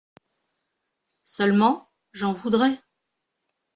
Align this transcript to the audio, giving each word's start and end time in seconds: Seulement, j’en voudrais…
Seulement, 1.25 1.91
j’en 2.11 2.33
voudrais… 2.33 2.81